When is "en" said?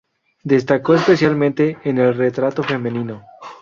1.83-1.99